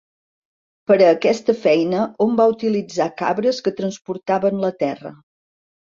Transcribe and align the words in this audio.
Per 0.91 0.97
a 1.03 1.09
aquesta 1.15 1.55
feina, 1.67 2.07
hom 2.25 2.35
va 2.41 2.49
utilitzar 2.55 3.09
cabres 3.23 3.63
que 3.69 3.77
transportaven 3.83 4.63
la 4.69 4.77
terra. 4.85 5.19